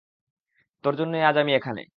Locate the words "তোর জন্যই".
0.83-1.23